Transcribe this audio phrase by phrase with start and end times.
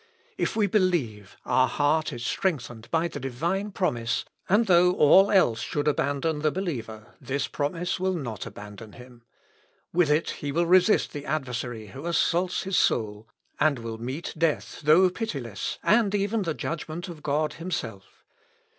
[0.35, 5.61] If we believe, our heart is strengthened by the divine promise, and though all else
[5.61, 9.21] should abandon the believer, this promise will not abandon him.
[9.93, 13.27] With it he will resist the adversary who assaults his soul,
[13.59, 18.23] and will meet death though pitiless, and even the judgment of God himself.